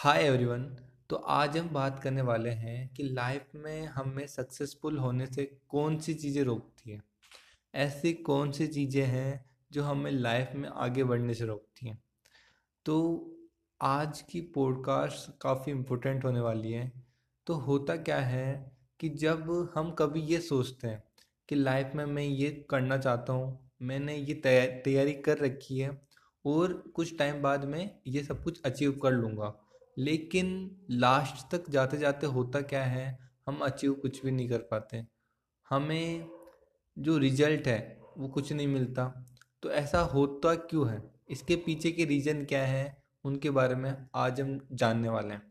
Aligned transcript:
Hi 0.00 0.22
everyone 0.24 0.60
तो 1.10 1.16
आज 1.34 1.56
हम 1.58 1.68
बात 1.72 1.98
करने 2.02 2.22
वाले 2.26 2.50
हैं 2.58 2.74
कि 2.96 3.02
लाइफ 3.14 3.44
में 3.64 3.86
हमें 3.94 4.26
सक्सेसफुल 4.34 4.98
होने 4.98 5.26
से 5.26 5.44
कौन 5.70 5.98
सी 6.00 6.14
चीज़ें 6.14 6.42
रोकती 6.44 6.90
हैं 6.90 7.02
ऐसी 7.86 8.12
कौन 8.28 8.52
सी 8.58 8.66
चीज़ें 8.76 9.04
हैं 9.14 9.44
जो 9.72 9.82
हमें 9.84 10.10
लाइफ 10.10 10.50
में 10.56 10.68
आगे 10.72 11.04
बढ़ने 11.04 11.34
से 11.34 11.44
रोकती 11.46 11.88
हैं 11.88 11.98
तो 12.86 12.96
आज 13.90 14.20
की 14.30 14.40
पॉडकास्ट 14.54 15.30
काफ़ी 15.42 15.72
इम्पोर्टेंट 15.72 16.24
होने 16.24 16.40
वाली 16.40 16.72
है 16.72 16.90
तो 17.46 17.54
होता 17.68 17.96
क्या 18.10 18.18
है 18.32 18.46
कि 19.00 19.08
जब 19.24 19.48
हम 19.74 19.90
कभी 19.98 20.22
ये 20.34 20.40
सोचते 20.48 20.88
हैं 20.88 21.02
कि 21.48 21.54
लाइफ 21.54 21.90
में 21.96 22.04
मैं 22.04 22.24
ये 22.24 22.50
करना 22.70 22.98
चाहता 22.98 23.32
हूँ 23.32 23.56
मैंने 23.90 24.14
ये 24.16 24.34
तैयारी 24.46 25.14
कर 25.28 25.38
रखी 25.46 25.78
है 25.80 25.90
और 26.54 26.82
कुछ 26.96 27.16
टाइम 27.18 27.42
बाद 27.42 27.64
में 27.74 27.80
ये 28.06 28.22
सब 28.24 28.42
कुछ 28.44 28.62
अचीव 28.66 28.98
कर 29.02 29.12
लूँगा 29.12 29.54
लेकिन 30.06 30.50
लास्ट 30.90 31.50
तक 31.54 31.70
जाते 31.72 31.96
जाते 31.98 32.26
होता 32.34 32.60
क्या 32.72 32.82
है 32.84 33.06
हम 33.46 33.58
अचीव 33.64 33.92
कुछ 34.02 34.20
भी 34.24 34.30
नहीं 34.30 34.48
कर 34.48 34.58
पाते 34.70 35.02
हमें 35.70 36.28
जो 37.06 37.16
रिजल्ट 37.18 37.66
है 37.68 37.78
वो 38.18 38.28
कुछ 38.36 38.52
नहीं 38.52 38.66
मिलता 38.68 39.06
तो 39.62 39.70
ऐसा 39.80 40.00
होता 40.14 40.54
क्यों 40.70 40.88
है 40.90 41.00
इसके 41.30 41.56
पीछे 41.66 41.90
के 41.92 42.04
रीज़न 42.12 42.44
क्या 42.52 42.62
है 42.66 42.84
उनके 43.30 43.50
बारे 43.58 43.74
में 43.74 43.92
आज 44.26 44.40
हम 44.40 44.58
जानने 44.82 45.08
वाले 45.08 45.34
हैं 45.34 45.42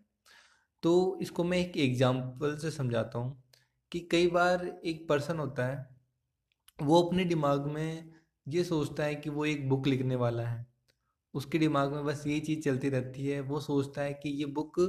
तो 0.83 0.93
इसको 1.21 1.43
मैं 1.43 1.57
एक 1.65 1.77
एग्ज़ाम्पल 1.87 2.55
से 2.61 2.71
समझाता 2.71 3.19
हूँ 3.19 3.43
कि 3.91 3.99
कई 4.11 4.27
बार 4.37 4.65
एक 4.93 5.07
पर्सन 5.09 5.39
होता 5.39 5.65
है 5.71 5.85
वो 6.87 7.01
अपने 7.01 7.25
दिमाग 7.25 7.65
में 7.75 8.13
ये 8.55 8.63
सोचता 8.63 9.03
है 9.03 9.15
कि 9.23 9.29
वो 9.29 9.45
एक 9.45 9.69
बुक 9.69 9.87
लिखने 9.87 10.15
वाला 10.23 10.47
है 10.47 10.65
उसके 11.35 11.59
दिमाग 11.59 11.91
में 11.93 12.03
बस 12.05 12.25
यही 12.27 12.39
चीज़ 12.39 12.61
चलती 12.63 12.89
रहती 12.89 13.27
है 13.27 13.39
वो 13.49 13.59
सोचता 13.61 14.01
है 14.01 14.13
कि 14.23 14.29
ये 14.39 14.45
बुक 14.59 14.79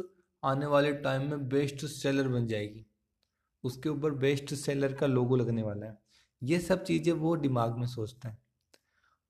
आने 0.45 0.67
वाले 0.73 0.93
टाइम 1.05 1.31
में 1.31 1.49
बेस्ट 1.49 1.85
सेलर 1.95 2.29
बन 2.29 2.47
जाएगी 2.47 2.85
उसके 3.65 3.89
ऊपर 3.89 4.11
बेस्ट 4.25 4.55
सेलर 4.55 4.93
का 5.01 5.07
लोगो 5.07 5.37
लगने 5.37 5.63
वाला 5.63 5.87
है 5.87 5.97
ये 6.51 6.59
सब 6.61 6.85
चीज़ें 6.85 7.13
वो 7.23 7.37
दिमाग 7.37 7.79
में 7.79 7.87
सोचता 7.95 8.29
है 8.29 8.37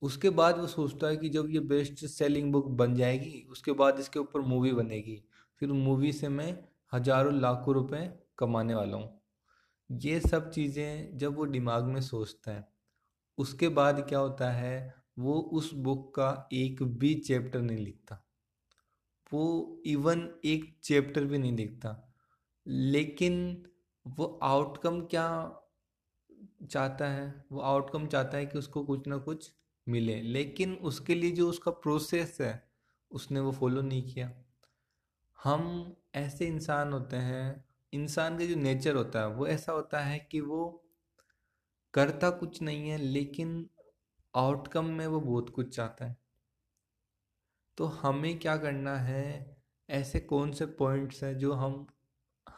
उसके 0.08 0.30
बाद 0.40 0.58
वो 0.58 0.66
सोचता 0.66 1.06
है 1.08 1.16
कि 1.16 1.28
जब 1.36 1.46
ये 1.50 1.60
बेस्ट 1.70 2.04
सेलिंग 2.06 2.52
बुक 2.52 2.66
बन 2.80 2.94
जाएगी 2.94 3.46
उसके 3.52 3.72
बाद 3.80 3.98
इसके 4.00 4.18
ऊपर 4.18 4.40
मूवी 4.50 4.72
बनेगी 4.72 5.22
फिर 5.60 5.72
मूवी 5.72 6.12
से 6.12 6.28
मैं 6.28 6.50
हजारों 6.92 7.34
लाखों 7.40 7.74
रुपए 7.74 8.08
कमाने 8.38 8.74
वाला 8.74 8.96
हूँ 8.96 9.98
ये 10.04 10.20
सब 10.20 10.50
चीज़ें 10.50 11.16
जब 11.18 11.36
वो 11.36 11.46
दिमाग 11.56 11.84
में 11.94 12.00
सोचता 12.00 12.52
है 12.52 12.66
उसके 13.46 13.68
बाद 13.80 14.06
क्या 14.08 14.18
होता 14.18 14.50
है 14.52 14.76
वो 15.18 15.34
उस 15.58 15.72
बुक 15.84 16.10
का 16.14 16.26
एक 16.52 16.82
भी 17.02 17.14
चैप्टर 17.26 17.60
नहीं 17.60 17.78
लिखता 17.84 18.18
वो 19.32 19.40
इवन 19.86 20.28
एक 20.50 20.68
चैप्टर 20.84 21.24
भी 21.32 21.38
नहीं 21.38 21.56
लिखता 21.56 21.96
लेकिन 22.94 23.36
वो 24.16 24.24
आउटकम 24.50 25.00
क्या 25.14 25.26
चाहता 26.70 27.06
है 27.12 27.26
वो 27.52 27.60
आउटकम 27.70 28.06
चाहता 28.06 28.36
है 28.36 28.46
कि 28.46 28.58
उसको 28.58 28.82
कुछ 28.84 29.06
ना 29.08 29.16
कुछ 29.28 29.50
मिले 29.94 30.20
लेकिन 30.22 30.74
उसके 30.92 31.14
लिए 31.14 31.30
जो 31.40 31.48
उसका 31.48 31.70
प्रोसेस 31.86 32.36
है 32.40 32.52
उसने 33.18 33.40
वो 33.40 33.52
फॉलो 33.58 33.82
नहीं 33.82 34.02
किया 34.12 34.30
हम 35.44 35.62
ऐसे 36.22 36.46
इंसान 36.46 36.92
होते 36.92 37.16
हैं 37.30 37.42
इंसान 37.94 38.38
का 38.38 38.44
जो 38.46 38.54
नेचर 38.62 38.96
होता 38.96 39.20
है 39.20 39.28
वो 39.34 39.46
ऐसा 39.46 39.72
होता 39.72 40.00
है 40.04 40.18
कि 40.30 40.40
वो 40.50 40.60
करता 41.94 42.30
कुछ 42.42 42.60
नहीं 42.62 42.88
है 42.90 42.96
लेकिन 42.98 43.54
आउटकम 44.38 44.84
में 44.96 45.06
वो 45.12 45.18
बहुत 45.20 45.48
कुछ 45.54 45.74
चाहता 45.76 46.06
है 46.06 46.14
तो 47.76 47.86
हमें 48.02 48.38
क्या 48.40 48.56
करना 48.64 48.94
है 49.06 49.22
ऐसे 49.98 50.20
कौन 50.32 50.52
से 50.58 50.66
पॉइंट्स 50.80 51.22
हैं 51.24 51.36
जो 51.38 51.52
हम 51.62 51.74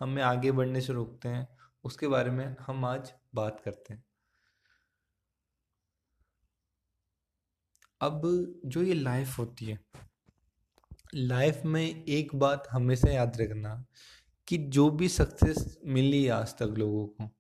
हमें 0.01 0.23
आगे 0.23 0.53
बढ़ने 0.59 0.81
से 0.87 0.93
रोकते 0.93 1.29
हैं 1.29 1.47
उसके 1.91 2.09
बारे 2.15 2.31
में 2.39 2.45
हम 2.67 2.85
आज 2.85 3.13
बात 3.35 3.61
करते 3.65 3.95
हैं 3.95 4.03
अब 8.09 8.21
जो 8.75 8.83
ये 8.83 8.95
लाइफ 8.95 9.39
होती 9.39 9.67
है 9.67 9.79
लाइफ 11.15 11.63
में 11.75 11.83
एक 11.83 12.35
बात 12.45 12.69
हमेशा 12.73 13.11
याद 13.13 13.41
रखना 13.41 13.75
कि 14.49 14.59
जो 14.79 14.89
भी 15.01 15.09
सक्सेस 15.21 15.77
मिली 15.97 16.27
आज 16.41 16.57
तक 16.59 16.75
लोगों 16.79 17.07
को 17.19 17.31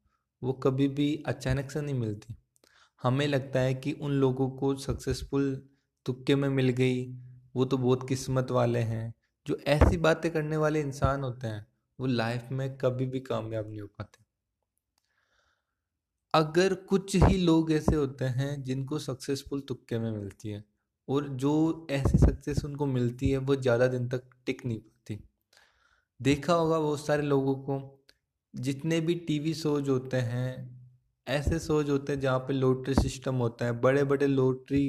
वो 0.46 0.52
कभी 0.66 0.88
भी 1.00 1.14
अचानक 1.34 1.70
से 1.70 1.80
नहीं 1.80 1.98
मिलती 2.00 2.34
हमें 3.02 3.26
लगता 3.26 3.60
है 3.60 3.74
कि 3.74 3.92
उन 4.06 4.12
लोगों 4.20 4.48
को 4.60 4.74
सक्सेसफुल 4.78 5.44
तुक्के 6.06 6.34
में 6.36 6.48
मिल 6.48 6.68
गई 6.80 7.00
वो 7.56 7.64
तो 7.72 7.76
बहुत 7.78 8.08
किस्मत 8.08 8.50
वाले 8.56 8.78
हैं 8.90 9.12
जो 9.46 9.56
ऐसी 9.74 9.96
बातें 10.06 10.30
करने 10.32 10.56
वाले 10.56 10.80
इंसान 10.80 11.22
होते 11.24 11.46
हैं 11.46 11.66
वो 12.00 12.06
लाइफ 12.06 12.48
में 12.58 12.68
कभी 12.78 13.06
भी 13.14 13.20
कामयाब 13.20 13.68
नहीं 13.68 13.80
हो 13.80 13.86
पाते 13.98 14.24
अगर 16.38 16.74
कुछ 16.88 17.14
ही 17.24 17.36
लोग 17.44 17.72
ऐसे 17.72 17.94
होते 17.96 18.24
हैं 18.40 18.52
जिनको 18.64 18.98
सक्सेसफुल 19.08 19.60
तुक्के 19.68 19.98
में 19.98 20.10
मिलती 20.10 20.48
है 20.50 20.62
और 21.14 21.28
जो 21.44 21.52
ऐसी 21.90 22.18
सक्सेस 22.18 22.64
उनको 22.64 22.86
मिलती 22.86 23.30
है 23.30 23.38
वो 23.48 23.54
ज़्यादा 23.56 23.86
दिन 23.94 24.08
तक 24.08 24.24
टिक 24.46 24.64
नहीं 24.66 24.78
पाती 24.80 25.18
देखा 26.28 26.54
होगा 26.54 26.78
बहुत 26.80 27.06
सारे 27.06 27.22
लोगों 27.32 27.54
को 27.68 27.78
जितने 28.68 29.00
भी 29.00 29.14
टीवी 29.28 29.54
शोज 29.54 29.88
होते 29.88 30.16
हैं 30.32 30.79
ऐसे 31.34 31.58
शोज 31.60 31.90
होते 31.90 32.12
हैं 32.12 32.18
जहाँ 32.20 32.38
पे 32.46 32.52
लॉटरी 32.52 32.94
सिस्टम 32.94 33.34
होता 33.44 33.64
है 33.66 33.72
बड़े 33.80 34.02
बड़े 34.12 34.26
लॉटरी 34.26 34.86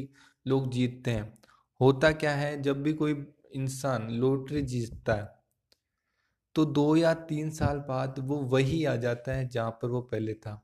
लोग 0.48 0.70
जीतते 0.74 1.12
हैं 1.12 1.32
होता 1.82 2.12
क्या 2.24 2.32
है 2.36 2.62
जब 2.68 2.82
भी 2.84 2.94
कोई 3.02 3.14
इंसान 3.56 4.10
लॉटरी 4.22 4.62
जीतता 4.72 5.16
है 5.22 5.28
तो 6.56 6.66
दो 6.80 6.96
या 6.96 7.14
तीन 7.32 7.50
साल 7.60 7.80
बाद 7.90 8.16
वो 8.30 8.38
वही 8.56 8.84
आ 8.86 8.96
जाता 9.06 9.34
है 9.38 9.48
जहाँ 9.50 9.72
पर 9.82 9.90
वो 9.90 10.02
पहले 10.14 10.34
था 10.46 10.56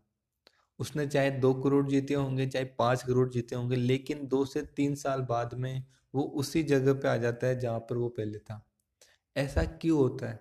उसने 0.79 1.05
चाहे 1.07 1.29
दो 1.45 1.53
करोड़ 1.61 1.85
जीते 1.89 2.13
होंगे 2.13 2.47
चाहे 2.47 2.65
पाँच 2.79 3.03
करोड़ 3.03 3.29
जीते 3.37 3.55
होंगे 3.55 3.75
लेकिन 3.75 4.27
दो 4.31 4.43
से 4.55 4.61
तीन 4.77 4.95
साल 5.05 5.21
बाद 5.29 5.53
में 5.65 5.73
वो 6.15 6.23
उसी 6.43 6.63
जगह 6.73 6.93
पे 7.01 7.07
आ 7.09 7.15
जाता 7.27 7.47
है 7.47 7.59
जहाँ 7.59 7.79
पर 7.89 7.97
वो 7.97 8.07
पहले 8.17 8.39
था 8.49 8.63
ऐसा 9.47 9.63
क्यों 9.81 9.97
होता 9.99 10.29
है 10.29 10.39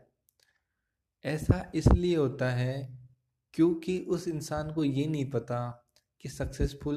ऐसा 1.35 1.65
इसलिए 1.75 2.17
होता 2.17 2.51
है 2.55 2.75
क्योंकि 3.57 3.99
उस 4.15 4.27
इंसान 4.29 4.71
को 4.75 4.83
ये 4.85 5.05
नहीं 5.09 5.25
पता 5.31 5.59
कि 6.21 6.29
सक्सेसफुल 6.29 6.97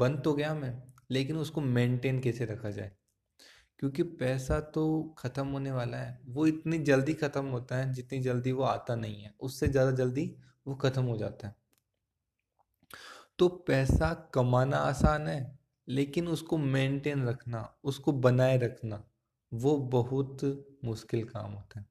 बन 0.00 0.16
तो 0.24 0.32
गया 0.34 0.52
मैं 0.54 0.72
लेकिन 1.10 1.36
उसको 1.38 1.60
मेंटेन 1.76 2.18
कैसे 2.22 2.44
रखा 2.46 2.70
जाए 2.70 2.90
क्योंकि 3.78 4.02
पैसा 4.22 4.58
तो 4.74 4.84
ख़त्म 5.18 5.46
होने 5.52 5.70
वाला 5.72 5.96
है 5.98 6.18
वो 6.34 6.46
इतनी 6.46 6.78
जल्दी 6.90 7.14
ख़त्म 7.22 7.44
होता 7.56 7.76
है 7.76 7.92
जितनी 7.94 8.20
जल्दी 8.28 8.52
वो 8.58 8.62
आता 8.74 8.94
नहीं 9.04 9.22
है 9.22 9.34
उससे 9.48 9.68
ज़्यादा 9.68 9.90
जल्दी 10.02 10.26
वो 10.66 10.74
ख़त्म 10.84 11.04
हो 11.04 11.16
जाता 11.18 11.48
है 11.48 11.54
तो 13.38 13.48
पैसा 13.70 14.12
कमाना 14.34 14.78
आसान 14.92 15.26
है 15.28 15.40
लेकिन 15.88 16.28
उसको 16.36 16.58
मेंटेन 16.76 17.26
रखना 17.28 17.68
उसको 17.92 18.12
बनाए 18.28 18.58
रखना 18.66 19.02
वो 19.64 19.76
बहुत 19.98 20.44
मुश्किल 20.84 21.24
काम 21.34 21.52
होता 21.52 21.80
है 21.80 21.86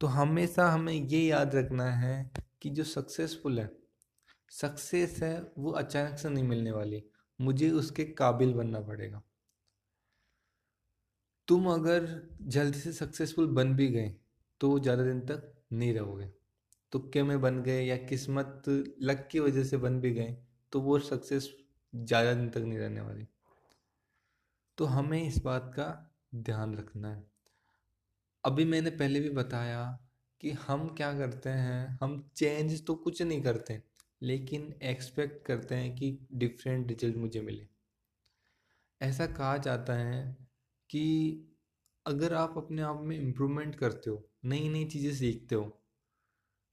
तो 0.00 0.06
हमेशा 0.22 0.70
हमें 0.70 0.92
ये 0.92 1.20
याद 1.26 1.54
रखना 1.54 1.90
है 2.04 2.16
कि 2.66 2.70
जो 2.74 2.84
सक्सेसफुल 2.90 3.58
है 3.60 3.68
सक्सेस 4.52 5.12
है 5.22 5.32
वो 5.64 5.70
अचानक 5.80 6.18
से 6.18 6.28
नहीं 6.28 6.42
मिलने 6.44 6.70
वाली 6.72 7.02
मुझे 7.48 7.68
उसके 7.80 8.04
काबिल 8.20 8.54
बनना 8.54 8.80
पड़ेगा 8.88 9.20
तुम 11.48 11.66
अगर 11.72 12.06
जल्दी 12.56 12.78
से 12.80 12.92
सक्सेसफुल 12.92 13.46
बन 13.58 13.74
भी 13.76 13.86
गए 13.88 14.08
तो 14.60 14.78
ज़्यादा 14.78 15.02
दिन 15.04 15.20
तक 15.26 15.44
नहीं 15.72 15.92
रहोगे 15.94 16.26
तुक्के 16.92 17.18
तो 17.20 17.24
में 17.26 17.40
बन 17.40 17.62
गए 17.68 17.82
या 17.86 17.96
किस्मत 18.12 18.62
लक 19.10 19.26
की 19.32 19.40
वजह 19.40 19.64
से 19.70 19.76
बन 19.86 20.00
भी 20.00 20.10
गए 20.14 20.36
तो 20.72 20.80
वो 20.88 20.98
सक्सेस 21.10 21.48
ज़्यादा 21.96 22.32
दिन 22.34 22.48
तक 22.56 22.60
नहीं 22.66 22.78
रहने 22.78 23.00
वाली 23.00 23.26
तो 24.78 24.84
हमें 24.96 25.22
इस 25.22 25.38
बात 25.44 25.72
का 25.76 25.86
ध्यान 26.50 26.74
रखना 26.78 27.14
है 27.14 27.24
अभी 28.50 28.64
मैंने 28.74 28.90
पहले 28.98 29.20
भी 29.20 29.30
बताया 29.42 29.84
कि 30.40 30.50
हम 30.66 30.86
क्या 30.96 31.12
करते 31.18 31.50
हैं 31.64 31.86
हम 32.00 32.16
चेंज 32.36 32.84
तो 32.86 32.94
कुछ 33.04 33.20
नहीं 33.22 33.42
करते 33.42 33.80
लेकिन 34.30 34.72
एक्सपेक्ट 34.90 35.44
करते 35.46 35.74
हैं 35.74 35.94
कि 35.96 36.10
डिफरेंट 36.42 36.88
रिजल्ट 36.88 37.16
मुझे 37.16 37.40
मिले 37.42 37.66
ऐसा 39.06 39.26
कहा 39.38 39.56
जाता 39.66 39.92
है 39.98 40.20
कि 40.90 41.02
अगर 42.06 42.34
आप 42.42 42.54
अपने 42.58 42.82
आप 42.90 43.00
में 43.04 43.18
इम्प्रूवमेंट 43.18 43.74
करते 43.78 44.10
हो 44.10 44.22
नई 44.52 44.68
नई 44.68 44.84
चीज़ें 44.92 45.12
सीखते 45.18 45.54
हो 45.54 45.64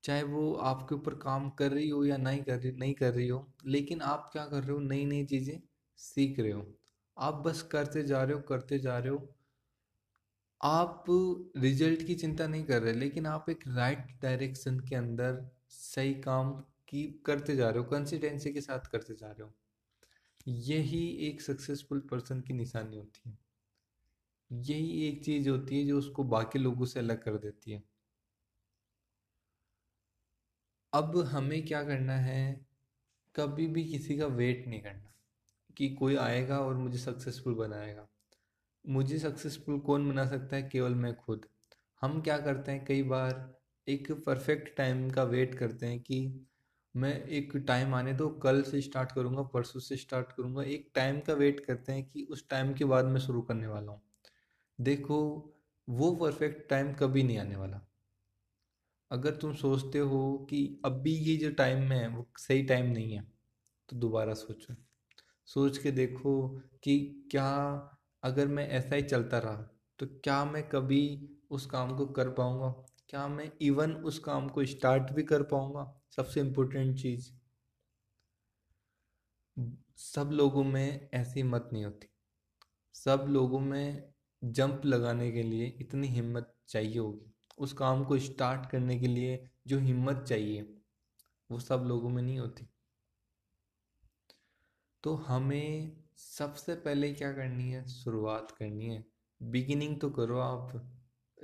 चाहे 0.04 0.24
वो 0.31 0.54
आपके 0.69 0.95
ऊपर 0.95 1.13
काम 1.24 1.50
कर 1.60 1.71
रही 1.71 1.89
हो 1.89 2.04
या 2.06 2.18
नहीं 2.18 2.44
कर 2.44 2.57
रही 2.60 2.71
नहीं 2.80 2.94
कर 3.01 3.13
रही 3.13 3.27
हो 3.27 3.45
लेकिन 3.75 4.01
आप 4.13 4.30
क्या 4.33 4.45
कर 4.45 4.62
रहे 4.63 4.71
हो 4.71 4.80
नई 4.92 5.06
नई 5.12 5.25
चीज़ें 5.33 5.57
सीख 6.07 6.39
रहे 6.39 6.51
हो 6.51 6.65
आप 7.27 7.33
बस 7.45 7.62
करते 7.71 8.04
जा 8.07 8.24
रहे 8.24 8.33
हो 8.36 8.42
करते 8.50 8.80
जा 8.88 8.98
रहे 9.00 9.10
हो 9.13 9.18
आप 10.65 11.06
रिजल्ट 11.62 12.04
की 12.07 12.13
चिंता 12.15 12.45
नहीं 12.48 12.63
कर 12.65 12.81
रहे 12.81 12.92
लेकिन 12.94 13.25
आप 13.27 13.50
एक 13.50 13.63
राइट 13.77 14.12
डायरेक्शन 14.21 14.80
के 14.89 14.95
अंदर 14.95 15.42
सही 15.69 16.13
काम 16.21 16.51
की 16.89 17.04
करते 17.25 17.56
जा 17.56 17.69
रहे 17.69 17.77
हो 17.80 17.83
कंसिस्टेंसी 17.89 18.54
के 18.54 18.62
साथ 18.62 18.88
करते 18.92 19.13
जा 19.21 19.31
रहे 19.31 19.44
हो 19.48 20.54
यही 20.69 21.06
एक 21.27 21.42
सक्सेसफुल 21.42 22.00
पर्सन 22.12 22.42
की 22.48 22.54
निशानी 22.54 22.98
होती 22.98 23.30
है 23.30 23.38
यही 24.69 25.07
एक 25.07 25.24
चीज 25.25 25.48
होती 25.48 25.80
है 25.80 25.86
जो 25.88 25.98
उसको 25.98 26.24
बाकी 26.36 26.60
लोगों 26.60 26.86
से 26.94 27.00
अलग 27.00 27.21
कर 27.24 27.38
देती 27.48 27.71
है 27.71 27.83
अब 31.01 31.18
हमें 31.31 31.62
क्या 31.65 31.83
करना 31.88 32.15
है 32.31 32.44
कभी 33.36 33.68
भी 33.77 33.83
किसी 33.92 34.18
का 34.18 34.25
वेट 34.44 34.68
नहीं 34.68 34.81
करना 34.81 35.13
कि 35.77 35.89
कोई 36.00 36.15
आएगा 36.30 36.60
और 36.65 36.75
मुझे 36.77 36.98
सक्सेसफुल 36.98 37.56
बनाएगा 37.65 38.07
मुझे 38.91 39.18
सक्सेसफुल 39.19 39.80
कौन 39.88 40.07
बना 40.09 40.25
सकता 40.30 40.56
है 40.56 40.62
केवल 40.69 40.95
मैं 41.03 41.13
खुद 41.15 41.45
हम 42.01 42.19
क्या 42.21 42.38
करते 42.47 42.71
हैं 42.71 42.83
कई 42.85 43.03
बार 43.12 43.38
एक 43.89 44.12
परफेक्ट 44.25 44.75
टाइम 44.77 45.09
का 45.12 45.24
वेट 45.24 45.53
करते 45.59 45.85
हैं 45.88 46.00
कि 46.07 46.18
मैं 47.03 47.13
एक 47.38 47.56
टाइम 47.68 47.94
आने 47.95 48.13
दो 48.13 48.27
कल 48.44 48.62
से 48.63 48.81
स्टार्ट 48.81 49.12
करूँगा 49.12 49.44
परसों 49.53 49.80
से 49.80 49.95
स्टार्ट 49.97 50.31
करूँगा 50.38 50.63
एक 50.75 50.91
टाइम 50.95 51.19
का 51.27 51.33
वेट 51.33 51.59
करते 51.65 51.91
हैं 51.94 52.03
कि 52.09 52.24
उस 52.31 52.47
टाइम 52.50 52.74
के 52.74 52.85
बाद 52.94 53.06
मैं 53.13 53.19
शुरू 53.21 53.41
करने 53.50 53.68
वाला 53.68 53.91
हूँ 53.91 54.01
देखो 54.89 55.19
वो 55.89 56.13
परफेक्ट 56.21 56.69
टाइम 56.69 56.94
कभी 57.00 57.24
नहीं 57.24 57.38
आने 57.39 57.56
वाला 57.56 57.81
अगर 59.12 59.36
तुम 59.41 59.53
सोचते 59.56 60.00
हो 60.12 60.21
कि 60.50 60.59
अभी 60.86 61.12
ये 61.15 61.36
जो 61.38 61.51
टाइम 61.63 61.91
है 61.91 62.07
वो 62.18 62.25
सही 62.47 62.63
टाइम 62.74 62.86
नहीं 62.91 63.13
है 63.13 63.21
तो 63.89 63.95
दोबारा 64.00 64.33
सोचो 64.44 64.75
सोच 65.53 65.77
के 65.83 65.91
देखो 65.91 66.36
कि 66.83 66.95
क्या 67.31 67.50
अगर 68.25 68.47
मैं 68.47 68.67
ऐसा 68.77 68.95
ही 68.95 69.01
चलता 69.03 69.37
रहा 69.45 69.61
तो 69.99 70.05
क्या 70.23 70.43
मैं 70.45 70.63
कभी 70.69 71.01
उस 71.55 71.65
काम 71.71 71.95
को 71.97 72.05
कर 72.17 72.29
पाऊँगा 72.37 72.67
क्या 73.09 73.27
मैं 73.27 73.49
इवन 73.61 73.91
उस 74.11 74.19
काम 74.27 74.47
को 74.49 74.65
स्टार्ट 74.65 75.11
भी 75.13 75.23
कर 75.31 75.43
पाऊँगा 75.51 75.83
सबसे 76.15 76.39
इम्पोर्टेंट 76.39 76.95
चीज़ 77.01 77.29
सब 80.03 80.29
लोगों 80.33 80.63
में 80.63 81.09
ऐसी 81.13 81.39
हिम्मत 81.39 81.69
नहीं 81.73 81.83
होती 81.85 82.07
सब 82.99 83.25
लोगों 83.29 83.59
में 83.59 84.03
जंप 84.43 84.81
लगाने 84.85 85.29
के 85.31 85.43
लिए 85.43 85.65
इतनी 85.81 86.07
हिम्मत 86.15 86.53
चाहिए 86.69 86.97
होगी 86.97 87.31
उस 87.65 87.73
काम 87.81 88.03
को 88.05 88.17
स्टार्ट 88.19 88.69
करने 88.69 88.99
के 88.99 89.07
लिए 89.07 89.43
जो 89.67 89.79
हिम्मत 89.79 90.25
चाहिए 90.29 90.61
वो 91.51 91.59
सब 91.59 91.83
लोगों 91.87 92.09
में 92.09 92.21
नहीं 92.21 92.37
होती 92.39 92.67
तो 95.03 95.13
हमें 95.27 96.02
सबसे 96.19 96.74
पहले 96.86 97.12
क्या 97.13 97.31
करनी 97.33 97.69
है 97.71 97.88
शुरुआत 97.89 98.51
करनी 98.60 98.86
है 98.94 99.04
बिगिनिंग 99.51 100.00
तो 100.01 100.10
करो 100.19 100.38
आप 100.39 100.71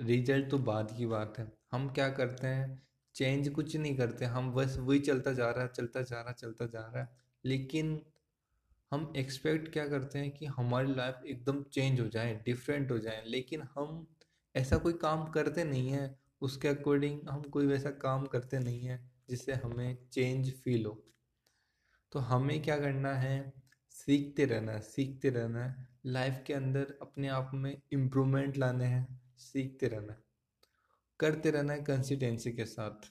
रिजल्ट 0.10 0.50
तो 0.51 0.57
बाद 0.68 0.94
की 0.98 1.06
बात 1.06 1.38
है 1.39 1.51
हम 1.71 1.88
क्या 1.94 2.07
करते 2.19 2.48
हैं 2.48 2.81
चेंज 3.16 3.50
कुछ 3.56 3.75
नहीं 3.75 3.95
करते 3.98 4.25
हम 4.36 4.51
बस 4.54 4.75
वही 4.80 5.00
चलता 5.07 5.31
जा 5.33 5.50
रहा 5.51 5.62
है 5.63 5.71
चलता 5.75 6.01
जा 6.01 6.19
रहा 6.19 6.30
है 6.30 6.33
चलता 6.42 6.66
जा 6.74 6.86
रहा 6.94 7.01
है 7.01 7.10
लेकिन 7.45 8.00
हम 8.92 9.12
एक्सपेक्ट 9.18 9.71
क्या 9.74 9.88
करते 9.88 10.19
हैं 10.19 10.31
कि 10.36 10.45
हमारी 10.57 10.94
लाइफ 10.95 11.25
एकदम 11.33 11.62
चेंज 11.74 12.00
हो 12.00 12.07
जाए 12.16 12.39
डिफरेंट 12.45 12.92
हो 12.92 12.98
जाए 13.00 13.24
लेकिन 13.25 13.62
हम 13.75 14.06
ऐसा 14.62 14.77
कोई 14.86 14.94
काम 15.01 15.25
करते 15.31 15.63
नहीं 15.63 15.89
हैं 15.89 16.16
उसके 16.48 16.68
अकॉर्डिंग 16.68 17.19
हम 17.30 17.42
कोई 17.56 17.66
वैसा 17.68 17.92
काम 18.06 18.25
करते 18.36 18.60
नहीं 18.60 18.86
हैं 18.86 19.00
जिससे 19.30 19.54
हमें 19.66 19.98
चेंज 20.13 20.51
फील 20.63 20.86
हो 20.86 21.01
तो 22.12 22.19
हमें 22.31 22.62
क्या 22.63 22.77
करना 22.80 23.13
है 23.19 23.38
सीखते 23.99 24.45
रहना 24.49 24.71
है 24.71 24.79
सीखते 24.81 25.29
रहना 25.35 25.63
है 25.63 25.87
लाइफ 26.17 26.43
के 26.47 26.53
अंदर 26.53 26.93
अपने 27.01 27.27
आप 27.37 27.51
में 27.53 27.71
इम्प्रूवमेंट 27.93 28.57
लाने 28.57 28.85
हैं 28.91 29.05
सीखते 29.45 29.87
रहना 29.93 30.13
है 30.13 30.23
करते 31.19 31.51
रहना 31.51 31.73
है 31.73 31.81
कंसिस्टेंसी 31.89 32.51
के 32.59 32.65
साथ 32.73 33.09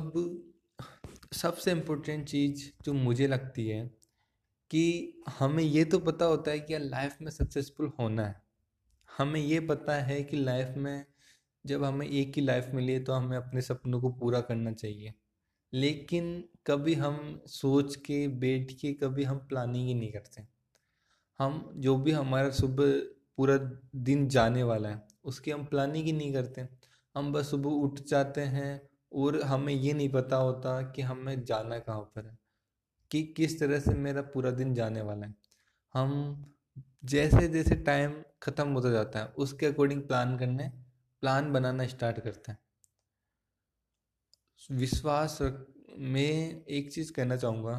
अब 0.00 0.12
सबसे 1.42 1.70
इम्पोर्टेंट 1.70 2.26
चीज़ 2.28 2.68
जो 2.84 2.92
मुझे 3.06 3.26
लगती 3.26 3.66
है 3.68 3.82
कि 4.70 4.84
हमें 5.38 5.62
ये 5.64 5.84
तो 5.96 5.98
पता 6.10 6.24
होता 6.34 6.50
है 6.50 6.60
कि 6.70 6.78
लाइफ 6.78 7.16
में 7.22 7.30
सक्सेसफुल 7.30 7.92
होना 8.00 8.26
है 8.26 8.42
हमें 9.18 9.40
ये 9.40 9.60
पता 9.72 10.00
है 10.12 10.22
कि 10.32 10.36
लाइफ 10.48 10.74
में 10.86 11.04
जब 11.66 11.84
हमें 11.84 12.06
एक 12.06 12.32
ही 12.36 12.42
लाइफ 12.42 12.70
मिली 12.74 12.92
है 12.92 13.02
तो 13.04 13.12
हमें 13.12 13.36
अपने 13.36 13.60
सपनों 13.62 14.00
को 14.00 14.08
पूरा 14.20 14.40
करना 14.48 14.72
चाहिए 14.72 15.12
लेकिन 15.74 16.26
कभी 16.66 16.94
हम 16.94 17.16
सोच 17.48 17.94
के 18.06 18.26
बैठ 18.44 18.72
के 18.80 18.92
कभी 19.02 19.24
हम 19.24 19.38
प्लानिंग 19.48 19.86
ही 19.88 19.94
नहीं 19.94 20.10
करते 20.12 20.46
हम 21.38 21.68
जो 21.86 21.96
भी 22.02 22.10
हमारा 22.12 22.50
सुबह 22.58 22.92
पूरा 23.36 23.56
दिन 24.10 24.26
जाने 24.36 24.62
वाला 24.62 24.88
है 24.88 25.02
उसकी 25.32 25.50
हम 25.50 25.64
प्लानिंग 25.66 26.06
ही 26.06 26.12
नहीं 26.12 26.32
करते 26.32 26.66
हम 27.16 27.32
बस 27.32 27.50
सुबह 27.50 27.70
उठ 27.86 28.00
जाते 28.08 28.40
हैं 28.56 28.70
और 29.22 29.40
हमें 29.52 29.72
ये 29.74 29.92
नहीं 29.94 30.08
पता 30.12 30.36
होता 30.36 30.80
कि 30.94 31.02
हमें 31.08 31.44
जाना 31.44 31.78
कहाँ 31.78 32.00
पर 32.14 32.26
है 32.26 32.36
कि 33.10 33.22
किस 33.36 33.58
तरह 33.60 33.80
से 33.80 33.94
मेरा 34.06 34.22
पूरा 34.34 34.50
दिन 34.60 34.74
जाने 34.74 35.00
वाला 35.10 35.26
है 35.26 35.34
हम 35.94 36.14
जैसे 37.14 37.48
जैसे 37.48 37.74
टाइम 37.90 38.22
ख़त्म 38.42 38.72
होता 38.72 38.90
जाता 38.90 39.18
है 39.20 39.26
उसके 39.46 39.66
अकॉर्डिंग 39.66 40.02
प्लान 40.08 40.36
करने 40.38 40.70
प्लान 41.24 41.46
बनाना 41.52 41.84
स्टार्ट 41.88 42.18
करते 42.20 42.52
हैं 42.52 42.58
विश्वास 44.78 45.36
में 46.14 46.20
एक 46.24 46.88
चीज़ 46.94 47.10
कहना 47.16 47.34
चाहूँगा 47.44 47.74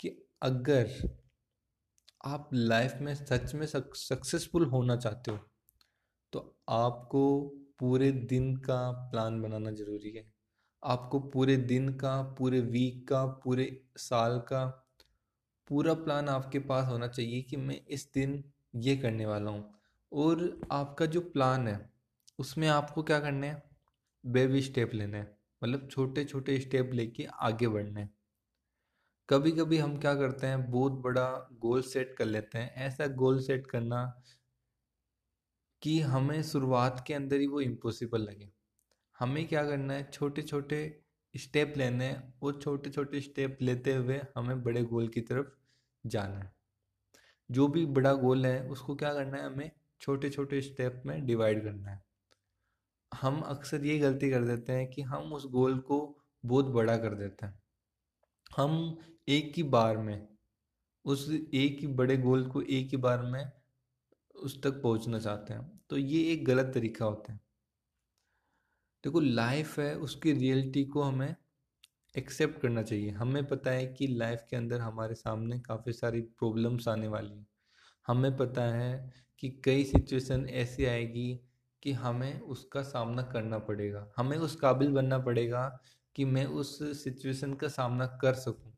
कि 0.00 0.08
अगर 0.50 0.90
आप 2.26 2.50
लाइफ 2.54 2.98
में 3.02 3.14
सच 3.14 3.54
में 3.54 3.66
सक्सेसफुल 3.72 4.64
होना 4.74 4.96
चाहते 5.06 5.30
हो 5.30 5.38
तो 6.32 6.38
आपको 6.78 7.22
पूरे 7.80 8.10
दिन 8.34 8.54
का 8.68 8.76
प्लान 9.10 9.40
बनाना 9.42 9.70
ज़रूरी 9.82 10.10
है 10.16 10.24
आपको 10.94 11.20
पूरे 11.34 11.56
दिन 11.76 11.88
का 12.04 12.14
पूरे 12.38 12.60
वीक 12.78 13.06
का 13.08 13.24
पूरे 13.44 13.66
साल 14.08 14.38
का 14.52 14.62
पूरा 15.68 15.94
प्लान 16.06 16.28
आपके 16.38 16.58
पास 16.72 16.88
होना 16.92 17.06
चाहिए 17.18 17.42
कि 17.50 17.56
मैं 17.68 17.78
इस 17.98 18.08
दिन 18.14 18.38
ये 18.88 18.96
करने 19.06 19.26
वाला 19.34 19.50
हूँ 19.50 19.64
और 20.24 20.42
आपका 20.72 21.06
जो 21.06 21.20
प्लान 21.36 21.68
है 21.68 21.78
उसमें 22.40 22.66
आपको 22.68 23.02
क्या 23.08 23.18
करना 23.20 23.46
है 23.46 23.62
बेबी 24.34 24.60
स्टेप 24.62 24.90
लेना 24.94 25.16
है 25.18 25.24
मतलब 25.64 25.88
छोटे 25.92 26.24
छोटे 26.24 26.58
स्टेप 26.60 26.90
लेके 26.94 27.24
आगे 27.48 27.68
बढ़ना 27.74 28.00
है 28.00 28.08
कभी 29.30 29.50
कभी 29.58 29.78
हम 29.78 29.96
क्या 30.00 30.14
करते 30.20 30.46
हैं 30.46 30.70
बहुत 30.70 30.92
बड़ा 31.06 31.24
गोल 31.64 31.82
सेट 31.90 32.14
कर 32.18 32.24
लेते 32.24 32.58
हैं 32.58 32.70
ऐसा 32.86 33.06
गोल 33.24 33.40
सेट 33.46 33.66
करना 33.70 33.98
कि 35.82 35.98
हमें 36.14 36.42
शुरुआत 36.52 37.04
के 37.06 37.14
अंदर 37.14 37.40
ही 37.40 37.46
वो 37.56 37.60
इम्पॉसिबल 37.68 38.22
लगे 38.30 38.50
हमें 39.18 39.46
क्या 39.48 39.64
करना 39.68 39.94
है 39.94 40.10
छोटे 40.12 40.42
छोटे 40.50 40.80
स्टेप 41.44 41.74
लेने 41.76 42.04
हैं 42.04 42.32
और 42.42 42.60
छोटे 42.62 42.90
छोटे 42.98 43.20
स्टेप 43.30 43.58
लेते 43.62 43.94
हुए 43.96 44.20
हमें 44.36 44.62
बड़े 44.62 44.82
गोल 44.94 45.08
की 45.14 45.20
तरफ 45.32 45.56
जाना 46.16 46.38
है 46.42 46.52
जो 47.58 47.68
भी 47.76 47.86
बड़ा 48.00 48.12
गोल 48.28 48.46
है 48.46 48.60
उसको 48.76 48.96
क्या 49.04 49.12
करना 49.14 49.36
है 49.38 49.46
हमें 49.52 49.70
छोटे 50.00 50.30
छोटे 50.38 50.60
स्टेप 50.72 51.02
में 51.06 51.20
डिवाइड 51.26 51.64
करना 51.64 51.90
है 51.90 52.08
हम 53.20 53.40
अक्सर 53.42 53.84
ये 53.84 53.98
गलती 53.98 54.30
कर 54.30 54.42
देते 54.46 54.72
हैं 54.72 54.90
कि 54.90 55.02
हम 55.02 55.32
उस 55.34 55.46
गोल 55.50 55.78
को 55.88 55.98
बहुत 56.44 56.66
बड़ा 56.74 56.96
कर 56.98 57.14
देते 57.14 57.46
हैं 57.46 57.58
हम 58.56 58.96
एक 59.28 59.52
ही 59.56 59.62
बार 59.76 59.96
में 60.08 60.20
उस 61.14 61.28
एक 61.34 61.78
ही 61.80 61.86
बड़े 62.00 62.16
गोल 62.18 62.46
को 62.50 62.62
एक 62.62 62.88
ही 62.90 62.96
बार 63.06 63.22
में 63.32 63.44
उस 64.44 64.62
तक 64.62 64.80
पहुंचना 64.82 65.18
चाहते 65.18 65.54
हैं 65.54 65.68
तो 65.90 65.96
ये 65.98 66.22
एक 66.32 66.44
गलत 66.46 66.70
तरीका 66.74 67.04
होता 67.04 67.32
है 67.32 67.38
देखो 69.04 69.20
लाइफ 69.20 69.78
है 69.78 69.94
उसकी 70.08 70.32
रियलिटी 70.32 70.84
को 70.94 71.02
हमें 71.02 71.34
एक्सेप्ट 72.18 72.60
करना 72.62 72.82
चाहिए 72.82 73.10
हमें 73.20 73.46
पता 73.48 73.70
है 73.70 73.86
कि 73.98 74.06
लाइफ 74.06 74.44
के 74.50 74.56
अंदर 74.56 74.80
हमारे 74.80 75.14
सामने 75.14 75.58
काफ़ी 75.66 75.92
सारी 75.92 76.20
प्रॉब्लम्स 76.38 76.88
आने 76.88 77.08
वाली 77.08 77.32
हैं 77.36 77.46
हमें 78.06 78.36
पता 78.36 78.62
है 78.74 78.92
कि 79.40 79.48
कई 79.64 79.84
सिचुएशन 79.84 80.46
ऐसी 80.62 80.84
आएगी 80.84 81.28
कि 81.82 81.92
हमें 82.00 82.40
उसका 82.54 82.82
सामना 82.82 83.22
करना 83.32 83.58
पड़ेगा 83.68 84.06
हमें 84.16 84.36
उस 84.36 84.56
काबिल 84.60 84.90
बनना 84.92 85.18
पड़ेगा 85.28 85.62
कि 86.16 86.24
मैं 86.34 86.44
उस 86.62 86.78
सिचुएशन 87.02 87.54
का 87.62 87.68
सामना 87.76 88.06
कर 88.22 88.34
सकूं 88.44 88.68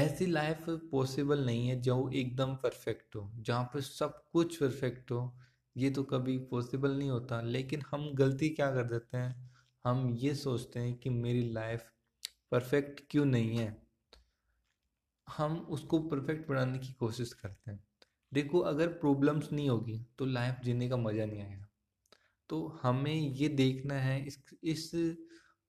ऐसी 0.00 0.26
लाइफ 0.26 0.64
पॉसिबल 0.90 1.44
नहीं 1.46 1.66
है 1.68 1.80
जो 1.82 1.96
एकदम 2.20 2.54
परफेक्ट 2.62 3.16
हो 3.16 3.30
जहाँ 3.38 3.64
पर 3.74 3.80
सब 3.88 4.22
कुछ 4.32 4.56
परफेक्ट 4.60 5.10
हो 5.10 5.20
ये 5.76 5.90
तो 5.98 6.02
कभी 6.12 6.36
पॉसिबल 6.50 6.96
नहीं 6.98 7.10
होता 7.10 7.40
लेकिन 7.56 7.82
हम 7.90 8.10
गलती 8.16 8.48
क्या 8.60 8.70
कर 8.74 8.84
देते 8.92 9.16
हैं 9.16 9.50
हम 9.84 10.08
ये 10.22 10.34
सोचते 10.44 10.80
हैं 10.80 10.94
कि 10.98 11.10
मेरी 11.10 11.42
लाइफ 11.52 11.90
परफेक्ट 12.50 13.00
क्यों 13.10 13.24
नहीं 13.24 13.56
है 13.58 13.70
हम 15.36 15.56
उसको 15.78 15.98
परफेक्ट 16.08 16.48
बनाने 16.48 16.78
की 16.78 16.92
कोशिश 17.00 17.32
करते 17.34 17.70
हैं 17.70 17.80
देखो 18.34 18.58
अगर 18.68 18.86
प्रॉब्लम्स 19.00 19.50
नहीं 19.52 19.68
होगी 19.68 19.98
तो 20.18 20.24
लाइफ 20.26 20.60
जीने 20.64 20.88
का 20.88 20.96
मज़ा 20.96 21.24
नहीं 21.26 21.40
आएगा 21.42 21.68
तो 22.48 22.66
हमें 22.82 23.14
ये 23.14 23.48
देखना 23.58 23.94
है 24.00 24.24
इस 24.26 24.38
इस 24.74 24.90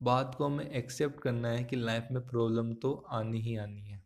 बात 0.04 0.36
को 0.38 0.46
हमें 0.46 0.70
एक्सेप्ट 0.70 1.20
करना 1.24 1.50
है 1.52 1.64
कि 1.64 1.76
लाइफ 1.76 2.08
में 2.12 2.22
प्रॉब्लम 2.28 2.74
तो 2.86 2.94
आनी 3.18 3.42
ही 3.42 3.56
आनी 3.66 3.82
है 3.90 4.02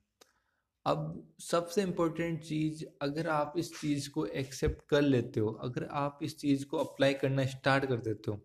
अब 0.88 1.32
सबसे 1.44 1.82
इम्पोर्टेंट 1.84 2.42
चीज़ 2.44 2.84
अगर 3.02 3.28
आप 3.30 3.54
इस 3.60 3.72
चीज़ 3.80 4.10
को 4.12 4.26
एक्सेप्ट 4.42 4.82
कर 4.90 5.02
लेते 5.02 5.40
हो 5.40 5.52
अगर 5.68 5.88
आप 6.02 6.20
इस 6.24 6.38
चीज़ 6.40 6.66
को 6.72 6.78
अप्लाई 6.84 7.14
करना 7.24 7.46
स्टार्ट 7.56 7.86
कर 7.90 8.00
देते 8.10 8.32
हो 8.32 8.40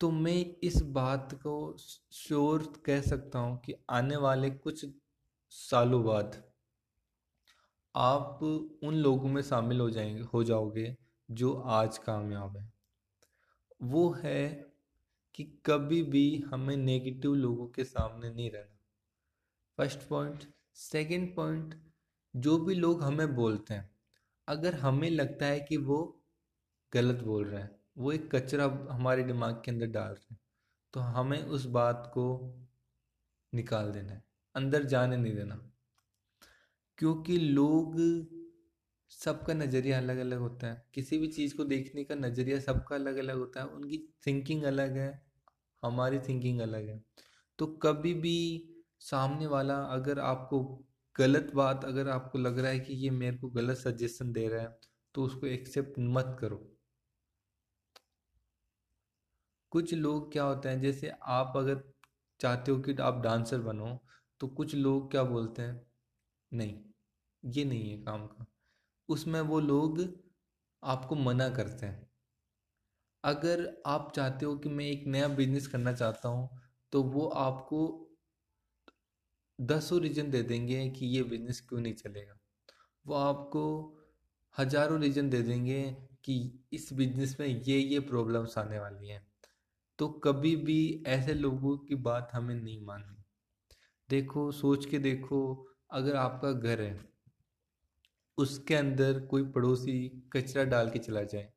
तो 0.00 0.10
मैं 0.10 0.34
इस 0.68 0.80
बात 1.02 1.34
को 1.42 1.54
श्योर 2.22 2.72
कह 2.86 3.00
सकता 3.02 3.38
हूँ 3.38 3.58
कि 3.66 3.74
आने 3.98 4.16
वाले 4.26 4.50
कुछ 4.50 4.84
सालों 5.60 6.04
बाद 6.04 6.42
आप 8.02 8.38
उन 8.42 8.94
लोगों 8.94 9.28
में 9.30 9.40
शामिल 9.42 9.80
हो 9.80 9.90
जाएंगे 9.90 10.22
हो 10.32 10.42
जाओगे 10.44 10.94
जो 11.40 11.52
आज 11.74 11.96
कामयाब 12.06 12.56
है 12.56 12.70
वो 13.92 14.08
है 14.22 14.40
कि 15.34 15.44
कभी 15.66 16.02
भी 16.14 16.24
हमें 16.52 16.76
नेगेटिव 16.76 17.34
लोगों 17.34 17.66
के 17.76 17.84
सामने 17.84 18.30
नहीं 18.30 18.50
रहना 18.50 18.76
फर्स्ट 19.78 20.02
पॉइंट 20.08 20.44
सेकंड 20.78 21.34
पॉइंट 21.36 21.74
जो 22.46 22.56
भी 22.64 22.74
लोग 22.74 23.02
हमें 23.02 23.34
बोलते 23.34 23.74
हैं 23.74 23.88
अगर 24.56 24.74
हमें 24.80 25.08
लगता 25.10 25.46
है 25.46 25.60
कि 25.68 25.76
वो 25.90 25.98
गलत 26.94 27.22
बोल 27.26 27.44
रहे 27.46 27.60
हैं 27.62 27.70
वो 27.98 28.12
एक 28.12 28.34
कचरा 28.34 28.64
हमारे 28.94 29.22
दिमाग 29.24 29.62
के 29.64 29.70
अंदर 29.70 29.86
डाल 29.98 30.12
रहे 30.14 30.30
हैं 30.34 30.38
तो 30.92 31.00
हमें 31.18 31.42
उस 31.42 31.66
बात 31.78 32.10
को 32.14 32.26
निकाल 33.60 33.92
देना 33.92 34.12
है 34.12 34.22
अंदर 34.56 34.84
जाने 34.96 35.16
नहीं 35.16 35.34
देना 35.36 35.60
क्योंकि 36.98 37.36
लोग 37.38 37.94
सबका 39.10 39.54
नज़रिया 39.54 39.96
अलग 39.98 40.18
अलग 40.20 40.38
होता 40.38 40.66
है 40.66 40.82
किसी 40.94 41.18
भी 41.18 41.26
चीज़ 41.36 41.56
को 41.56 41.64
देखने 41.72 42.04
का 42.04 42.14
नज़रिया 42.14 42.58
सबका 42.60 42.94
अलग 42.96 43.16
अलग 43.18 43.38
होता 43.38 43.60
है 43.60 43.66
उनकी 43.76 43.96
थिंकिंग 44.26 44.62
अलग 44.72 44.96
है 44.98 45.08
हमारी 45.84 46.18
थिंकिंग 46.28 46.60
अलग 46.60 46.88
है 46.88 47.00
तो 47.58 47.66
कभी 47.84 48.12
भी 48.26 48.36
सामने 49.10 49.46
वाला 49.54 49.76
अगर 49.94 50.18
आपको 50.30 50.60
गलत 51.18 51.50
बात 51.56 51.84
अगर 51.84 52.08
आपको 52.08 52.38
लग 52.38 52.58
रहा 52.58 52.70
है 52.72 52.78
कि 52.88 52.94
ये 53.04 53.10
मेरे 53.18 53.36
को 53.38 53.48
गलत 53.58 53.76
सजेशन 53.78 54.32
दे 54.32 54.46
रहा 54.48 54.62
है 54.62 54.78
तो 55.14 55.24
उसको 55.24 55.46
एक्सेप्ट 55.46 55.98
मत 56.18 56.36
करो 56.40 56.56
कुछ 59.70 59.94
लोग 59.94 60.30
क्या 60.32 60.42
होते 60.44 60.68
हैं 60.68 60.80
जैसे 60.80 61.12
आप 61.38 61.52
अगर 61.56 61.82
चाहते 62.40 62.72
हो 62.72 62.80
कि 62.82 62.94
आप 63.08 63.20
डांसर 63.22 63.58
बनो 63.70 63.94
तो 64.40 64.46
कुछ 64.60 64.74
लोग 64.74 65.10
क्या 65.10 65.22
बोलते 65.32 65.62
हैं 65.62 65.84
नहीं 66.54 66.80
ये 67.56 67.64
नहीं 67.64 67.90
है 67.90 67.96
काम 68.04 68.26
का 68.26 68.46
उसमें 69.14 69.40
वो 69.52 69.58
लोग 69.60 70.00
आपको 70.94 71.14
मना 71.16 71.48
करते 71.58 71.86
हैं 71.86 72.02
अगर 73.32 73.66
आप 73.86 74.12
चाहते 74.16 74.46
हो 74.46 74.54
कि 74.64 74.68
मैं 74.68 74.84
एक 74.86 75.06
नया 75.16 75.28
बिजनेस 75.40 75.66
करना 75.74 75.92
चाहता 75.92 76.28
हूँ 76.28 76.48
तो 76.92 77.02
वो 77.14 77.26
आपको 77.48 77.78
दसों 79.70 80.00
रीज़न 80.02 80.30
दे 80.30 80.42
देंगे 80.52 80.88
कि 80.98 81.06
ये 81.16 81.22
बिजनेस 81.32 81.60
क्यों 81.68 81.80
नहीं 81.80 81.94
चलेगा 81.94 82.36
वो 83.06 83.14
आपको 83.14 83.62
हजारों 84.58 85.00
रीज़न 85.00 85.30
दे 85.30 85.42
देंगे 85.42 85.82
कि 86.24 86.36
इस 86.72 86.92
बिजनेस 86.98 87.36
में 87.40 87.46
ये 87.46 87.78
ये 87.78 88.00
प्रॉब्लम्स 88.10 88.58
आने 88.58 88.78
वाली 88.78 89.08
हैं 89.08 89.26
तो 89.98 90.08
कभी 90.26 90.54
भी 90.68 90.78
ऐसे 91.16 91.34
लोगों 91.34 91.76
की 91.88 91.94
बात 92.08 92.30
हमें 92.34 92.54
नहीं 92.54 92.80
माननी 92.86 93.22
देखो 94.10 94.50
सोच 94.52 94.86
के 94.90 94.98
देखो 95.08 95.40
अगर 95.94 96.16
आपका 96.16 96.50
घर 96.52 96.80
है 96.80 96.94
उसके 98.44 98.74
अंदर 98.74 99.18
कोई 99.30 99.42
पड़ोसी 99.52 99.96
कचरा 100.32 100.62
डाल 100.72 100.88
के 100.90 100.98
चला 100.98 101.22
जाए 101.32 101.48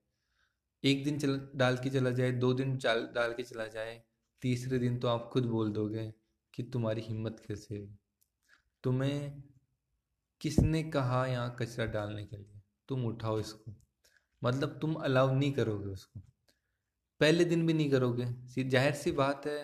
एक 0.89 1.03
दिन 1.03 1.17
चल 1.19 1.39
डाल 1.61 1.77
के 1.83 1.89
चला 1.95 2.09
जाए 2.19 2.31
दो 2.43 2.51
दिन 2.59 2.75
चाल 2.85 3.01
डाल 3.15 3.33
के 3.37 3.43
चला 3.43 3.65
जाए 3.77 3.95
तीसरे 4.41 4.79
दिन 4.85 4.97
तो 4.99 5.07
आप 5.07 5.29
खुद 5.33 5.45
बोल 5.55 5.71
दोगे 5.79 6.03
कि 6.55 6.63
तुम्हारी 6.73 7.01
हिम्मत 7.07 7.41
कैसे 7.47 7.75
है 7.75 7.87
तुम्हें 8.83 9.41
किसने 10.41 10.83
कहा 10.97 11.25
यहाँ 11.27 11.55
कचरा 11.59 11.85
डालने 11.99 12.25
के 12.25 12.37
लिए 12.37 12.61
तुम 12.89 13.05
उठाओ 13.07 13.39
इसको 13.39 13.75
मतलब 14.43 14.77
तुम 14.81 14.93
अलाउ 15.11 15.35
नहीं 15.37 15.51
करोगे 15.61 15.89
उसको 15.93 16.19
पहले 17.19 17.45
दिन 17.55 17.65
भी 17.67 17.73
नहीं 17.73 17.89
करोगे 17.91 18.69
जाहिर 18.69 18.93
सी 19.05 19.11
बात 19.23 19.47
है 19.47 19.57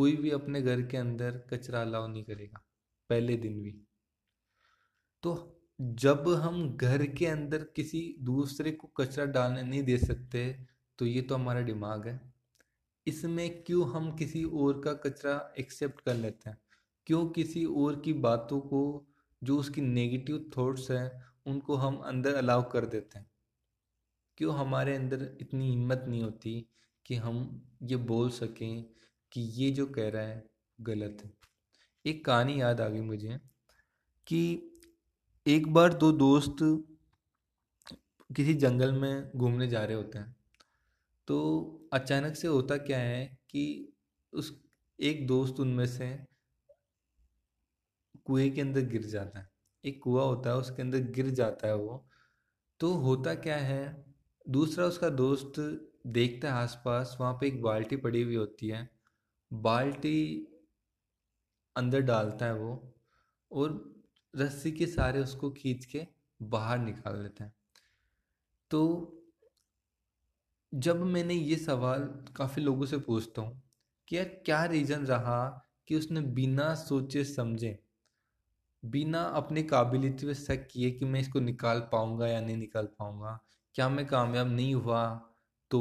कोई 0.00 0.16
भी 0.16 0.30
अपने 0.42 0.62
घर 0.62 0.86
के 0.90 0.96
अंदर 1.06 1.38
कचरा 1.52 1.80
अलाउ 1.82 2.08
नहीं 2.08 2.24
करेगा 2.24 2.66
पहले 3.08 3.36
दिन 3.46 3.62
भी 3.62 3.80
तो 5.22 5.32
जब 6.02 6.28
हम 6.42 6.68
घर 6.76 7.04
के 7.18 7.26
अंदर 7.26 7.64
किसी 7.76 8.00
दूसरे 8.28 8.70
को 8.72 8.88
कचरा 9.00 9.24
डालने 9.36 9.62
नहीं 9.62 9.82
दे 9.84 9.96
सकते 9.98 10.42
तो 10.98 11.06
ये 11.06 11.22
तो 11.28 11.34
हमारा 11.34 11.60
दिमाग 11.72 12.06
है 12.08 12.20
इसमें 13.08 13.48
क्यों 13.64 13.88
हम 13.92 14.10
किसी 14.16 14.44
और 14.62 14.80
का 14.84 14.92
कचरा 15.04 15.34
एक्सेप्ट 15.58 16.00
कर 16.04 16.14
लेते 16.14 16.50
हैं 16.50 16.58
क्यों 17.06 17.24
किसी 17.36 17.64
और 17.82 18.00
की 18.04 18.12
बातों 18.28 18.60
को 18.72 18.82
जो 19.44 19.56
उसकी 19.58 19.80
नेगेटिव 19.80 20.50
थॉट्स 20.56 20.90
हैं 20.90 21.08
उनको 21.50 21.76
हम 21.84 21.96
अंदर 22.06 22.34
अलाउ 22.36 22.68
कर 22.72 22.86
देते 22.94 23.18
हैं 23.18 23.28
क्यों 24.38 24.54
हमारे 24.56 24.94
अंदर 24.96 25.28
इतनी 25.40 25.70
हिम्मत 25.70 26.04
नहीं 26.08 26.22
होती 26.22 26.54
कि 27.06 27.14
हम 27.26 27.40
ये 27.90 27.96
बोल 28.10 28.30
सकें 28.38 28.82
कि 29.32 29.40
ये 29.60 29.70
जो 29.78 29.86
कह 29.96 30.08
रहा 30.14 30.22
है 30.26 30.42
गलत 30.90 31.22
है 31.24 31.32
एक 32.10 32.24
कहानी 32.24 32.60
याद 32.60 32.80
आ 32.80 32.88
गई 32.88 33.00
मुझे 33.00 33.38
कि 34.26 34.40
एक 35.48 35.66
बार 35.72 35.92
दो 35.98 36.10
दोस्त 36.12 36.56
किसी 38.36 38.54
जंगल 38.54 38.90
में 38.92 39.30
घूमने 39.36 39.66
जा 39.68 39.84
रहे 39.84 39.96
होते 39.96 40.18
हैं 40.18 40.34
तो 41.26 41.36
अचानक 41.94 42.34
से 42.36 42.48
होता 42.48 42.76
क्या 42.76 42.98
है 42.98 43.24
कि 43.50 43.62
उस 44.38 44.50
एक 45.10 45.26
दोस्त 45.26 45.60
उनमें 45.60 45.86
से 45.86 46.08
कुएं 48.24 48.50
के 48.54 48.60
अंदर 48.60 48.80
गिर 48.88 49.02
जाता 49.12 49.38
है 49.38 49.48
एक 49.88 49.98
कुआ 50.02 50.22
होता 50.24 50.50
है 50.50 50.56
उसके 50.56 50.82
अंदर 50.82 51.10
गिर 51.18 51.30
जाता 51.40 51.68
है 51.68 51.76
वो 51.76 51.96
तो 52.80 52.92
होता 53.06 53.34
क्या 53.46 53.56
है 53.68 53.82
दूसरा 54.56 54.84
उसका 54.86 55.08
दोस्त 55.24 55.54
देखता 56.18 56.48
है 56.52 56.62
आसपास 56.62 57.16
वहाँ 57.20 57.32
पे 57.40 57.46
एक 57.46 57.62
बाल्टी 57.62 57.96
पड़ी 58.04 58.22
हुई 58.22 58.34
होती 58.34 58.68
है 58.68 58.88
बाल्टी 59.68 60.16
अंदर 61.76 62.00
डालता 62.12 62.46
है 62.46 62.54
वो 62.58 62.78
और 63.62 63.78
रस्सी 64.36 64.70
के 64.72 64.86
सहारे 64.86 65.20
उसको 65.20 65.50
खींच 65.50 65.84
के 65.92 66.06
बाहर 66.50 66.78
निकाल 66.78 67.22
लेते 67.22 67.44
हैं 67.44 67.52
तो 68.70 68.86
जब 70.86 71.02
मैंने 71.12 71.34
ये 71.34 71.56
सवाल 71.56 72.02
काफ़ी 72.36 72.62
लोगों 72.62 72.86
से 72.86 72.98
पूछता 73.06 73.42
हूँ 73.42 73.60
कि 74.08 74.16
यार 74.16 74.24
क्या 74.46 74.64
रीज़न 74.64 75.04
रहा 75.06 75.42
कि 75.88 75.96
उसने 75.96 76.20
बिना 76.38 76.74
सोचे 76.82 77.24
समझे 77.24 77.78
बिना 78.92 79.22
अपनी 79.40 79.62
काबिलियत 79.72 80.24
पे 80.26 80.34
शक 80.34 80.66
किए 80.72 80.90
कि 80.98 81.04
मैं 81.04 81.20
इसको 81.20 81.40
निकाल 81.40 81.80
पाऊँगा 81.92 82.26
या 82.26 82.40
नहीं 82.40 82.56
निकाल 82.56 82.86
पाऊँगा 82.98 83.38
क्या 83.74 83.88
मैं 83.88 84.06
कामयाब 84.06 84.52
नहीं 84.52 84.74
हुआ 84.74 85.04
तो 85.70 85.80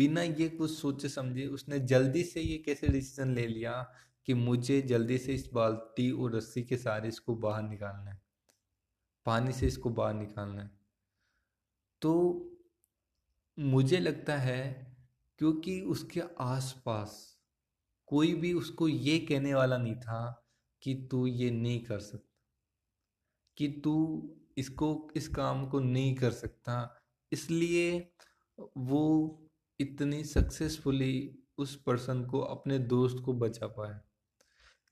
बिना 0.00 0.22
ये 0.22 0.48
कुछ 0.48 0.70
सोचे 0.78 1.08
समझे 1.08 1.46
उसने 1.56 1.78
जल्दी 1.92 2.22
से 2.24 2.40
ये 2.40 2.56
कैसे 2.66 2.88
डिसीजन 2.88 3.34
ले 3.34 3.46
लिया 3.46 3.82
कि 4.28 4.34
मुझे 4.34 4.80
जल्दी 4.88 5.16
से 5.18 5.34
इस 5.34 5.46
बाल्टी 5.54 6.10
और 6.22 6.34
रस्सी 6.36 6.62
के 6.70 6.76
सहारे 6.76 7.08
इसको 7.08 7.34
बाहर 7.44 7.62
निकालना 7.68 8.10
है 8.10 8.18
पानी 9.26 9.52
से 9.58 9.66
इसको 9.66 9.90
बाहर 10.00 10.14
निकालना 10.14 10.62
है 10.62 10.70
तो 12.02 12.12
मुझे 13.76 14.00
लगता 14.00 14.36
है 14.38 14.58
क्योंकि 15.38 15.80
उसके 15.94 16.20
आसपास 16.46 17.14
कोई 18.12 18.34
भी 18.42 18.52
उसको 18.54 18.88
ये 18.88 19.18
कहने 19.28 19.54
वाला 19.54 19.78
नहीं 19.78 19.94
था 20.00 20.20
कि 20.82 20.94
तू 21.10 21.26
ये 21.26 21.50
नहीं 21.50 21.80
कर 21.84 22.00
सकता 22.08 22.44
कि 23.58 23.68
तू 23.84 23.94
इसको 24.58 24.90
इस 25.16 25.28
काम 25.40 25.64
को 25.70 25.80
नहीं 25.80 26.14
कर 26.16 26.30
सकता 26.44 26.76
इसलिए 27.38 27.90
वो 28.92 29.02
इतनी 29.80 30.22
सक्सेसफुली 30.36 31.16
उस 31.64 31.74
पर्सन 31.86 32.24
को 32.30 32.40
अपने 32.56 32.78
दोस्त 32.94 33.22
को 33.26 33.32
बचा 33.44 33.66
पाया 33.78 34.00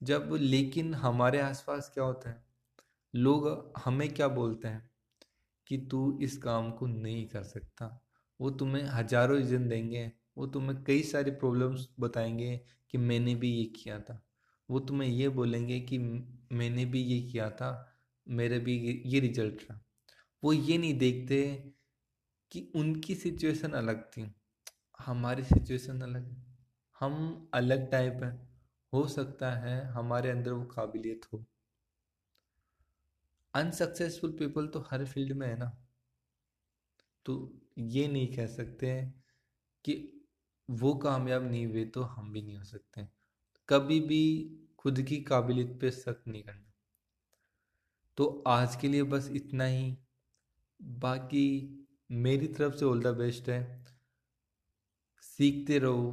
जब 0.05 0.29
लेकिन 0.39 0.93
हमारे 0.93 1.39
आसपास 1.41 1.89
क्या 1.93 2.03
होता 2.03 2.29
है 2.29 2.45
लोग 3.15 3.47
हमें 3.85 4.07
क्या 4.13 4.27
बोलते 4.27 4.67
हैं 4.67 4.85
कि 5.67 5.77
तू 5.91 6.01
इस 6.23 6.37
काम 6.43 6.69
को 6.79 6.87
नहीं 6.87 7.25
कर 7.27 7.43
सकता 7.43 7.87
वो 8.41 8.49
तुम्हें 8.59 8.83
हजारों 8.93 9.37
रीज़न 9.37 9.67
देंगे 9.69 10.11
वो 10.37 10.45
तुम्हें 10.55 10.83
कई 10.87 11.01
सारे 11.03 11.31
प्रॉब्लम्स 11.43 11.87
बताएंगे 11.99 12.55
कि 12.91 12.97
मैंने 12.97 13.33
भी 13.35 13.49
ये 13.51 13.63
किया 13.75 13.99
था 14.09 14.21
वो 14.71 14.79
तुम्हें 14.91 15.09
ये 15.09 15.29
बोलेंगे 15.39 15.79
कि 15.91 15.97
मैंने 15.97 16.85
भी 16.93 17.01
ये 17.03 17.19
किया 17.31 17.49
था 17.61 17.69
मेरा 18.37 18.57
भी 18.67 18.77
ये 19.13 19.19
रिजल्ट 19.19 19.61
रहा 19.69 19.79
वो 20.43 20.53
ये 20.53 20.77
नहीं 20.77 20.97
देखते 20.99 21.41
कि 22.51 22.69
उनकी 22.75 23.15
सिचुएशन 23.15 23.71
अलग 23.83 24.01
थी 24.15 24.31
हमारी 25.05 25.43
सिचुएशन 25.43 26.01
अलग 26.01 26.35
हम 26.99 27.15
अलग 27.53 27.89
टाइप 27.91 28.23
हैं 28.23 28.46
हो 28.93 29.07
सकता 29.07 29.51
है 29.61 29.73
हमारे 29.91 30.29
अंदर 30.29 30.51
वो 30.53 30.63
काबिलियत 30.75 31.25
हो 31.33 31.43
अनसक्सेसफुल 33.55 34.31
पीपल 34.39 34.67
तो 34.73 34.79
हर 34.91 35.05
फील्ड 35.05 35.31
में 35.37 35.47
है 35.47 35.57
ना 35.59 35.71
तो 37.25 37.33
ये 37.95 38.07
नहीं 38.07 38.27
कह 38.35 38.45
सकते 38.55 38.89
कि 39.85 39.95
वो 40.81 40.93
कामयाब 41.05 41.43
नहीं 41.51 41.65
हुए 41.67 41.83
तो 41.95 42.01
हम 42.15 42.31
भी 42.33 42.41
नहीं 42.41 42.57
हो 42.57 42.63
सकते 42.65 43.07
कभी 43.69 43.99
भी 44.11 44.21
खुद 44.79 45.01
की 45.09 45.17
काबिलियत 45.31 45.77
पे 45.81 45.91
शक 45.91 46.23
नहीं 46.27 46.43
करना 46.43 46.63
तो 48.17 48.25
आज 48.47 48.75
के 48.81 48.87
लिए 48.87 49.03
बस 49.15 49.29
इतना 49.35 49.65
ही 49.73 49.91
बाकी 51.05 51.43
मेरी 52.27 52.47
तरफ 52.59 52.75
से 52.79 52.85
ऑल 52.85 53.01
द 53.03 53.15
बेस्ट 53.17 53.49
है 53.49 53.59
सीखते 55.37 55.79
रहो 55.79 56.11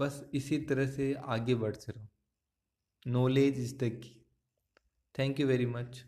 बस 0.00 0.24
इसी 0.34 0.58
तरह 0.70 0.86
से 0.94 1.12
आगे 1.34 1.54
बढ़ते 1.54 1.92
रहो 1.92 2.05
Knowledge 3.08 3.58
is 3.58 3.72
the 3.74 3.90
key. 3.90 4.16
Thank 5.14 5.38
you 5.38 5.46
very 5.46 5.64
much. 5.64 6.02